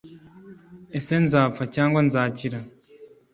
[0.97, 2.59] ese nzapfa cyangwa nzakira